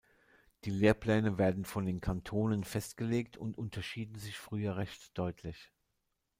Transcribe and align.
Die 0.63 0.71
Lehrpläne 0.71 1.37
werden 1.37 1.63
von 1.63 1.85
den 1.85 2.01
Kantonen 2.01 2.63
festgelegt 2.63 3.37
und 3.37 3.55
unterschieden 3.55 4.15
sich 4.17 4.39
früher 4.39 4.75
recht 4.75 5.15
deutlich. 5.15 5.71